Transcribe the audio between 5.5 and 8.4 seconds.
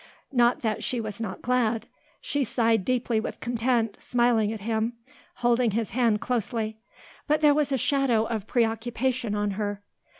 his hand closely; but there was a shadow